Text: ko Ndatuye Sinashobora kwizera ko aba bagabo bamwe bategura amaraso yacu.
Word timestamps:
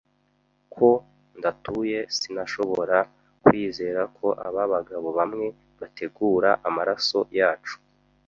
ko 0.75 0.89
Ndatuye 1.37 1.99
Sinashobora 2.17 2.97
kwizera 3.43 4.01
ko 4.17 4.27
aba 4.47 4.63
bagabo 4.73 5.07
bamwe 5.17 5.47
bategura 5.79 6.49
amaraso 6.67 7.19
yacu. 7.39 7.75